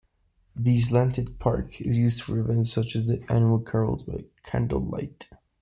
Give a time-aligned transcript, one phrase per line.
[0.55, 5.29] The slanted park is used for events such as the annual Carols By Candlelight.